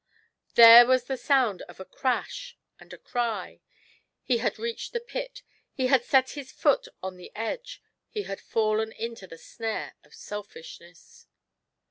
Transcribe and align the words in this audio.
there 0.55 0.87
was 0.87 1.03
the 1.03 1.15
sound 1.15 1.61
of 1.69 1.79
a 1.79 1.85
crash 1.85 2.57
and 2.79 2.91
a 2.91 2.97
cry; 2.97 3.61
he 4.23 4.39
had 4.39 4.57
reached 4.57 4.93
the 4.93 4.99
pit, 4.99 5.43
he 5.73 5.85
had 5.93 6.03
set 6.03 6.31
his 6.31 6.51
foot 6.51 6.87
on 7.03 7.17
the 7.17 7.31
edge, 7.35 7.83
he 8.09 8.23
had 8.23 8.41
fallen 8.41 8.91
into 8.93 9.27
the 9.27 9.37
snare 9.37 9.93
of 10.03 10.15
Selfishness. 10.15 11.27